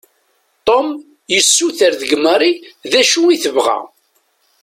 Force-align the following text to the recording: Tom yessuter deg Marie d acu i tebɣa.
Tom 0.67 0.87
yessuter 1.33 1.91
deg 2.01 2.11
Marie 2.23 2.61
d 2.91 2.93
acu 3.01 3.21
i 3.29 3.37
tebɣa. 3.43 3.79